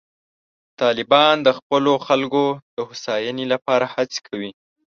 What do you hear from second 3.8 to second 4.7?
هڅې کوي.